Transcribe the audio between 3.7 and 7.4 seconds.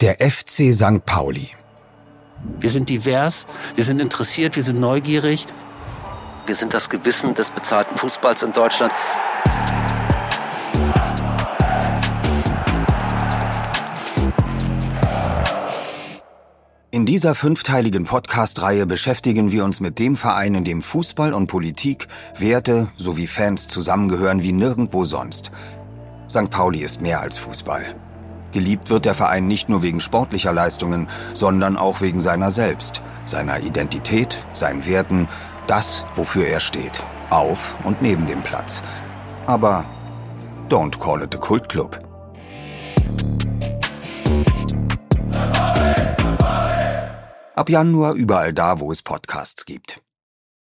wir sind interessiert, wir sind neugierig. Wir sind das Gewissen